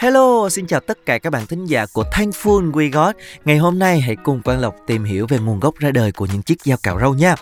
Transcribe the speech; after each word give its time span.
Hello, 0.00 0.48
xin 0.48 0.66
chào 0.66 0.80
tất 0.80 1.06
cả 1.06 1.18
các 1.18 1.30
bạn 1.30 1.46
thính 1.46 1.66
giả 1.66 1.86
của 1.92 2.04
Thankful 2.12 2.72
We 2.72 2.90
Got. 2.92 3.16
Ngày 3.44 3.58
hôm 3.58 3.78
nay 3.78 4.00
hãy 4.00 4.16
cùng 4.16 4.42
Quang 4.42 4.60
Lộc 4.60 4.74
tìm 4.86 5.04
hiểu 5.04 5.26
về 5.26 5.38
nguồn 5.38 5.60
gốc 5.60 5.74
ra 5.78 5.90
đời 5.90 6.12
của 6.12 6.26
những 6.32 6.42
chiếc 6.42 6.62
dao 6.62 6.78
cạo 6.82 7.00
râu 7.00 7.14
nha. 7.14 7.34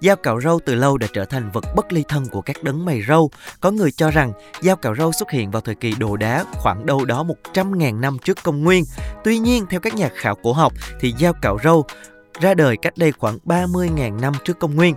Dao 0.00 0.16
cạo 0.16 0.40
râu 0.40 0.60
từ 0.66 0.74
lâu 0.74 0.98
đã 0.98 1.06
trở 1.12 1.24
thành 1.24 1.50
vật 1.52 1.64
bất 1.76 1.92
ly 1.92 2.04
thân 2.08 2.26
của 2.30 2.40
các 2.40 2.62
đấng 2.62 2.84
mày 2.84 3.02
râu. 3.08 3.30
Có 3.60 3.70
người 3.70 3.90
cho 3.90 4.10
rằng 4.10 4.32
dao 4.60 4.76
cạo 4.76 4.94
râu 4.94 5.12
xuất 5.12 5.30
hiện 5.30 5.50
vào 5.50 5.60
thời 5.60 5.74
kỳ 5.74 5.94
đồ 5.98 6.16
đá 6.16 6.44
khoảng 6.52 6.86
đâu 6.86 7.04
đó 7.04 7.24
100.000 7.54 8.00
năm 8.00 8.16
trước 8.24 8.38
công 8.42 8.64
nguyên. 8.64 8.84
Tuy 9.24 9.38
nhiên, 9.38 9.66
theo 9.70 9.80
các 9.80 9.94
nhà 9.94 10.10
khảo 10.14 10.34
cổ 10.34 10.52
học 10.52 10.72
thì 11.00 11.14
dao 11.20 11.32
cạo 11.32 11.58
râu 11.64 11.84
ra 12.40 12.54
đời 12.54 12.76
cách 12.82 12.96
đây 12.96 13.12
khoảng 13.12 13.38
30.000 13.44 14.20
năm 14.20 14.32
trước 14.44 14.58
công 14.58 14.76
nguyên. 14.76 14.94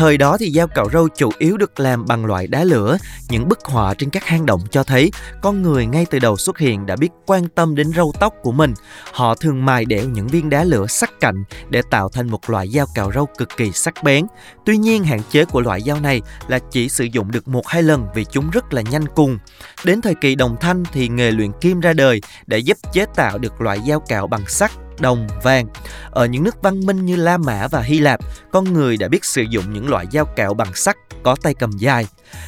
Thời 0.00 0.16
đó 0.16 0.36
thì 0.38 0.50
dao 0.50 0.66
cạo 0.66 0.90
râu 0.92 1.08
chủ 1.08 1.30
yếu 1.38 1.56
được 1.56 1.80
làm 1.80 2.06
bằng 2.06 2.24
loại 2.24 2.46
đá 2.46 2.64
lửa. 2.64 2.98
Những 3.28 3.48
bức 3.48 3.64
họa 3.64 3.94
trên 3.94 4.10
các 4.10 4.24
hang 4.24 4.46
động 4.46 4.60
cho 4.70 4.82
thấy 4.82 5.10
con 5.42 5.62
người 5.62 5.86
ngay 5.86 6.06
từ 6.10 6.18
đầu 6.18 6.36
xuất 6.36 6.58
hiện 6.58 6.86
đã 6.86 6.96
biết 6.96 7.08
quan 7.26 7.48
tâm 7.48 7.74
đến 7.74 7.92
râu 7.96 8.12
tóc 8.20 8.34
của 8.42 8.52
mình. 8.52 8.74
Họ 9.12 9.34
thường 9.34 9.64
mài 9.64 9.84
đẽo 9.84 10.08
những 10.08 10.26
viên 10.26 10.50
đá 10.50 10.64
lửa 10.64 10.86
sắc 10.86 11.10
cạnh 11.20 11.44
để 11.68 11.82
tạo 11.90 12.08
thành 12.08 12.30
một 12.30 12.50
loại 12.50 12.68
dao 12.68 12.86
cạo 12.94 13.12
râu 13.12 13.26
cực 13.38 13.48
kỳ 13.56 13.72
sắc 13.72 13.94
bén. 14.04 14.26
Tuy 14.66 14.76
nhiên, 14.76 15.04
hạn 15.04 15.20
chế 15.30 15.44
của 15.44 15.60
loại 15.60 15.80
dao 15.80 16.00
này 16.00 16.22
là 16.48 16.58
chỉ 16.70 16.88
sử 16.88 17.04
dụng 17.04 17.30
được 17.30 17.48
một 17.48 17.66
hai 17.66 17.82
lần 17.82 18.06
vì 18.14 18.24
chúng 18.24 18.50
rất 18.50 18.72
là 18.72 18.82
nhanh 18.82 19.06
cùng. 19.14 19.38
Đến 19.84 20.00
thời 20.00 20.14
kỳ 20.14 20.34
đồng 20.34 20.56
thanh 20.60 20.82
thì 20.92 21.08
nghề 21.08 21.30
luyện 21.30 21.50
kim 21.60 21.80
ra 21.80 21.92
đời 21.92 22.20
để 22.46 22.58
giúp 22.58 22.78
chế 22.92 23.06
tạo 23.16 23.38
được 23.38 23.60
loại 23.60 23.78
dao 23.88 24.00
cạo 24.00 24.26
bằng 24.26 24.46
sắt 24.48 24.70
đồng, 25.00 25.26
vàng. 25.42 25.66
Ở 26.10 26.26
những 26.26 26.44
nước 26.44 26.62
văn 26.62 26.80
minh 26.86 27.06
như 27.06 27.16
La 27.16 27.36
Mã 27.36 27.68
và 27.68 27.80
Hy 27.80 27.98
Lạp, 27.98 28.20
con 28.52 28.72
người 28.72 28.96
đã 28.96 29.08
biết 29.08 29.24
sử 29.24 29.42
dụng 29.42 29.64
những 29.72 29.88
loại 29.88 30.06
dao 30.12 30.24
cạo 30.24 30.54
bằng 30.54 30.74
sắt 30.74 30.96
có 31.22 31.36
tay 31.42 31.54
cầm 31.54 31.70
dài. 31.70 32.06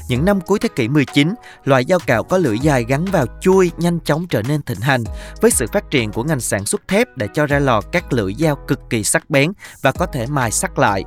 Những 0.09 0.25
năm 0.25 0.41
cuối 0.41 0.59
thế 0.59 0.69
kỷ 0.77 0.89
19, 0.89 1.35
loại 1.65 1.85
dao 1.89 1.99
cạo 2.07 2.23
có 2.23 2.39
lưỡi 2.39 2.59
dài 2.59 2.85
gắn 2.89 3.05
vào 3.05 3.27
chui 3.41 3.71
nhanh 3.77 4.01
chóng 4.01 4.27
trở 4.27 4.43
nên 4.43 4.63
thịnh 4.63 4.81
hành. 4.81 5.05
Với 5.41 5.51
sự 5.51 5.67
phát 5.73 5.91
triển 5.91 6.13
của 6.13 6.25
ngành 6.25 6.41
sản 6.41 6.65
xuất 6.65 6.89
thép 6.89 7.17
đã 7.17 7.27
cho 7.35 7.47
ra 7.47 7.59
lò 7.59 7.81
các 7.81 8.13
lưỡi 8.13 8.35
dao 8.39 8.57
cực 8.69 8.81
kỳ 8.91 9.05
sắc 9.05 9.31
bén 9.31 9.53
và 9.83 9.93
có 9.93 10.07
thể 10.07 10.27
mài 10.27 10.51
sắc 10.51 10.79
lại. 10.79 11.05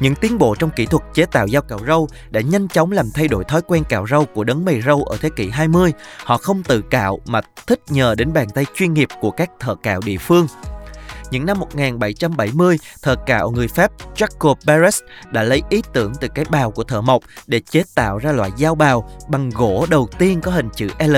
Những 0.00 0.14
tiến 0.14 0.38
bộ 0.38 0.54
trong 0.54 0.70
kỹ 0.70 0.86
thuật 0.86 1.02
chế 1.14 1.24
tạo 1.24 1.48
dao 1.48 1.62
cạo 1.62 1.78
râu 1.86 2.08
đã 2.30 2.40
nhanh 2.40 2.68
chóng 2.68 2.92
làm 2.92 3.06
thay 3.14 3.28
đổi 3.28 3.44
thói 3.44 3.62
quen 3.62 3.84
cạo 3.88 4.06
râu 4.10 4.24
của 4.24 4.44
đấng 4.44 4.64
mày 4.64 4.82
râu 4.82 5.02
ở 5.02 5.16
thế 5.20 5.30
kỷ 5.36 5.48
20. 5.48 5.92
Họ 6.24 6.38
không 6.38 6.62
tự 6.62 6.82
cạo 6.82 7.18
mà 7.26 7.40
thích 7.66 7.80
nhờ 7.88 8.14
đến 8.14 8.32
bàn 8.32 8.48
tay 8.54 8.64
chuyên 8.74 8.94
nghiệp 8.94 9.08
của 9.20 9.30
các 9.30 9.50
thợ 9.60 9.74
cạo 9.74 10.00
địa 10.04 10.18
phương 10.18 10.46
những 11.30 11.46
năm 11.46 11.60
1770, 11.60 12.78
thợ 13.02 13.14
cạo 13.26 13.50
người 13.50 13.68
Pháp 13.68 13.92
Jacob 14.14 14.54
Barres 14.66 15.02
đã 15.32 15.42
lấy 15.42 15.62
ý 15.70 15.82
tưởng 15.92 16.12
từ 16.20 16.28
cái 16.28 16.44
bào 16.50 16.70
của 16.70 16.84
thợ 16.84 17.00
mộc 17.00 17.22
để 17.46 17.60
chế 17.60 17.82
tạo 17.94 18.18
ra 18.18 18.32
loại 18.32 18.50
dao 18.58 18.74
bào 18.74 19.10
bằng 19.28 19.50
gỗ 19.50 19.86
đầu 19.90 20.08
tiên 20.18 20.40
có 20.40 20.50
hình 20.50 20.68
chữ 20.74 20.88
L. 20.98 21.16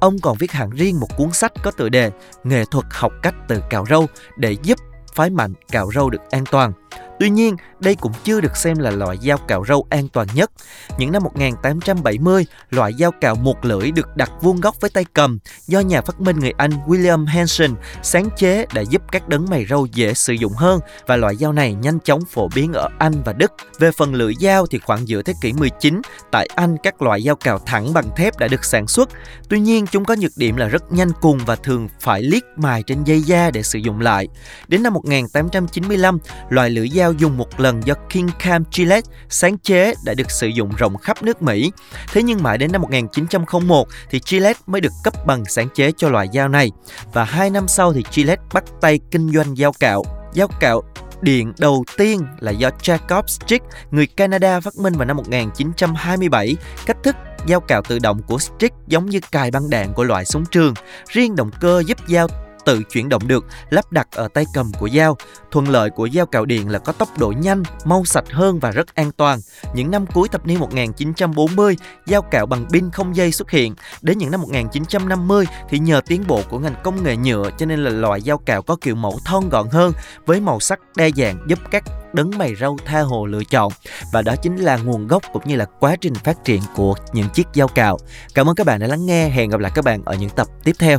Ông 0.00 0.18
còn 0.18 0.36
viết 0.38 0.52
hẳn 0.52 0.70
riêng 0.70 1.00
một 1.00 1.16
cuốn 1.16 1.32
sách 1.32 1.52
có 1.62 1.70
tựa 1.70 1.88
đề 1.88 2.10
Nghệ 2.44 2.64
thuật 2.70 2.84
học 2.90 3.12
cách 3.22 3.34
từ 3.48 3.62
cạo 3.70 3.84
râu 3.90 4.06
để 4.36 4.56
giúp 4.62 4.78
phái 5.14 5.30
mạnh 5.30 5.52
cạo 5.72 5.90
râu 5.94 6.10
được 6.10 6.20
an 6.30 6.44
toàn. 6.50 6.72
Tuy 7.20 7.30
nhiên, 7.30 7.56
đây 7.80 7.94
cũng 7.94 8.12
chưa 8.24 8.40
được 8.40 8.56
xem 8.56 8.78
là 8.78 8.90
loại 8.90 9.16
dao 9.22 9.38
cạo 9.38 9.64
râu 9.68 9.86
an 9.90 10.08
toàn 10.08 10.28
nhất. 10.34 10.50
Những 10.98 11.12
năm 11.12 11.22
1870, 11.22 12.46
loại 12.70 12.92
dao 12.98 13.10
cạo 13.20 13.34
một 13.34 13.64
lưỡi 13.64 13.90
được 13.90 14.16
đặt 14.16 14.30
vuông 14.40 14.60
góc 14.60 14.80
với 14.80 14.90
tay 14.90 15.04
cầm 15.14 15.38
do 15.66 15.80
nhà 15.80 16.00
phát 16.00 16.20
minh 16.20 16.38
người 16.38 16.52
Anh 16.56 16.70
William 16.86 17.26
Hanson 17.26 17.70
sáng 18.02 18.28
chế 18.36 18.66
đã 18.74 18.82
giúp 18.82 19.02
các 19.12 19.28
đấng 19.28 19.46
mày 19.50 19.66
râu 19.66 19.86
dễ 19.86 20.14
sử 20.14 20.32
dụng 20.32 20.52
hơn 20.52 20.80
và 21.06 21.16
loại 21.16 21.36
dao 21.36 21.52
này 21.52 21.74
nhanh 21.74 22.00
chóng 22.00 22.20
phổ 22.30 22.48
biến 22.54 22.72
ở 22.72 22.88
Anh 22.98 23.22
và 23.24 23.32
Đức. 23.32 23.52
Về 23.78 23.90
phần 23.90 24.14
lưỡi 24.14 24.34
dao 24.40 24.66
thì 24.66 24.78
khoảng 24.78 25.08
giữa 25.08 25.22
thế 25.22 25.32
kỷ 25.42 25.52
19, 25.52 26.00
tại 26.30 26.48
Anh 26.56 26.76
các 26.82 27.02
loại 27.02 27.22
dao 27.22 27.36
cạo 27.36 27.58
thẳng 27.58 27.92
bằng 27.92 28.10
thép 28.16 28.38
đã 28.38 28.48
được 28.48 28.64
sản 28.64 28.86
xuất. 28.86 29.08
Tuy 29.48 29.60
nhiên, 29.60 29.86
chúng 29.86 30.04
có 30.04 30.16
nhược 30.18 30.32
điểm 30.36 30.56
là 30.56 30.68
rất 30.68 30.92
nhanh 30.92 31.10
cùng 31.20 31.38
và 31.46 31.56
thường 31.56 31.88
phải 32.00 32.22
liếc 32.22 32.42
mài 32.56 32.82
trên 32.82 33.04
dây 33.04 33.22
da 33.22 33.50
để 33.50 33.62
sử 33.62 33.78
dụng 33.78 34.00
lại. 34.00 34.28
Đến 34.68 34.82
năm 34.82 34.94
1895, 34.94 36.18
loại 36.48 36.70
lưỡi 36.70 36.79
dao 36.86 37.12
dùng 37.12 37.36
một 37.36 37.60
lần 37.60 37.80
do 37.84 37.94
King 38.10 38.28
Cam 38.38 38.64
Gillette 38.72 39.10
sáng 39.28 39.58
chế 39.58 39.94
đã 40.04 40.14
được 40.14 40.30
sử 40.30 40.46
dụng 40.46 40.70
rộng 40.76 40.96
khắp 40.96 41.22
nước 41.22 41.42
Mỹ. 41.42 41.72
Thế 42.12 42.22
nhưng 42.22 42.42
mãi 42.42 42.58
đến 42.58 42.72
năm 42.72 42.82
1901 42.82 43.88
thì 44.10 44.20
Gillette 44.26 44.60
mới 44.66 44.80
được 44.80 44.92
cấp 45.04 45.26
bằng 45.26 45.44
sáng 45.44 45.68
chế 45.74 45.92
cho 45.96 46.08
loại 46.08 46.28
dao 46.34 46.48
này. 46.48 46.70
Và 47.12 47.24
hai 47.24 47.50
năm 47.50 47.68
sau 47.68 47.92
thì 47.92 48.04
Gillette 48.12 48.42
bắt 48.54 48.64
tay 48.80 49.00
kinh 49.10 49.32
doanh 49.32 49.56
dao 49.56 49.72
cạo. 49.72 50.02
Dao 50.34 50.48
cạo 50.60 50.82
điện 51.20 51.52
đầu 51.58 51.84
tiên 51.96 52.26
là 52.40 52.50
do 52.50 52.70
Jacob 52.82 53.22
Strick, 53.26 53.66
người 53.90 54.06
Canada 54.06 54.60
phát 54.60 54.76
minh 54.76 54.94
vào 54.94 55.04
năm 55.04 55.16
1927. 55.16 56.56
Cách 56.86 56.96
thức 57.02 57.16
dao 57.48 57.60
cạo 57.60 57.82
tự 57.82 57.98
động 57.98 58.22
của 58.26 58.38
Strick 58.38 58.74
giống 58.86 59.06
như 59.06 59.20
cài 59.32 59.50
băng 59.50 59.70
đạn 59.70 59.94
của 59.94 60.04
loại 60.04 60.24
súng 60.24 60.44
trường. 60.46 60.74
Riêng 61.08 61.36
động 61.36 61.50
cơ 61.60 61.82
giúp 61.86 61.98
dao 62.08 62.28
tự 62.64 62.82
chuyển 62.82 63.08
động 63.08 63.28
được 63.28 63.44
lắp 63.70 63.92
đặt 63.92 64.08
ở 64.12 64.28
tay 64.28 64.44
cầm 64.54 64.72
của 64.78 64.88
dao. 64.88 65.16
Thuận 65.50 65.68
lợi 65.68 65.90
của 65.90 66.08
dao 66.14 66.26
cạo 66.26 66.44
điện 66.44 66.68
là 66.68 66.78
có 66.78 66.92
tốc 66.92 67.18
độ 67.18 67.32
nhanh, 67.38 67.62
mau 67.84 68.04
sạch 68.04 68.30
hơn 68.30 68.58
và 68.58 68.70
rất 68.70 68.94
an 68.94 69.12
toàn. 69.12 69.38
Những 69.74 69.90
năm 69.90 70.06
cuối 70.06 70.28
thập 70.28 70.46
niên 70.46 70.58
1940, 70.58 71.76
dao 72.06 72.22
cạo 72.22 72.46
bằng 72.46 72.66
pin 72.72 72.90
không 72.90 73.16
dây 73.16 73.32
xuất 73.32 73.50
hiện. 73.50 73.74
Đến 74.02 74.18
những 74.18 74.30
năm 74.30 74.40
1950 74.40 75.44
thì 75.68 75.78
nhờ 75.78 76.00
tiến 76.06 76.24
bộ 76.26 76.42
của 76.50 76.58
ngành 76.58 76.74
công 76.84 77.02
nghệ 77.02 77.16
nhựa 77.16 77.50
cho 77.58 77.66
nên 77.66 77.84
là 77.84 77.90
loại 77.90 78.20
dao 78.20 78.38
cạo 78.38 78.62
có 78.62 78.76
kiểu 78.80 78.94
mẫu 78.94 79.18
thon 79.24 79.48
gọn 79.48 79.68
hơn 79.68 79.92
với 80.26 80.40
màu 80.40 80.60
sắc 80.60 80.80
đa 80.96 81.08
dạng 81.16 81.44
giúp 81.46 81.58
các 81.70 81.84
đấng 82.12 82.30
mày 82.38 82.54
râu 82.54 82.78
tha 82.84 83.00
hồ 83.00 83.26
lựa 83.26 83.44
chọn 83.44 83.72
và 84.12 84.22
đó 84.22 84.36
chính 84.42 84.56
là 84.56 84.76
nguồn 84.76 85.06
gốc 85.06 85.22
cũng 85.32 85.42
như 85.46 85.56
là 85.56 85.64
quá 85.80 85.96
trình 86.00 86.14
phát 86.14 86.44
triển 86.44 86.62
của 86.74 86.94
những 87.12 87.28
chiếc 87.28 87.46
dao 87.54 87.68
cạo. 87.68 87.98
Cảm 88.34 88.48
ơn 88.48 88.54
các 88.54 88.66
bạn 88.66 88.80
đã 88.80 88.86
lắng 88.86 89.06
nghe, 89.06 89.28
hẹn 89.28 89.50
gặp 89.50 89.60
lại 89.60 89.72
các 89.74 89.84
bạn 89.84 90.02
ở 90.04 90.14
những 90.14 90.30
tập 90.30 90.46
tiếp 90.64 90.76
theo. 90.78 90.98